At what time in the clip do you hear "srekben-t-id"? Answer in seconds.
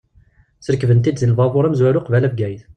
0.67-1.17